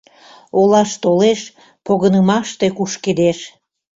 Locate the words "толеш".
1.03-1.41